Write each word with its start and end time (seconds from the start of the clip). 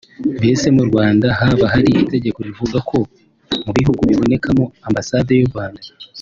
Mbese 0.37 0.65
mu 0.75 0.83
Rwanda 0.89 1.27
haba 1.39 1.65
hari 1.73 1.89
itegeko 2.01 2.39
rivuga 2.47 2.77
ko 2.89 2.97
mu 3.65 3.71
bihugu 3.77 4.01
bibonekamo 4.09 4.63
ambasade 4.87 5.31
y’u 5.35 5.49
Rwanda 5.51 5.81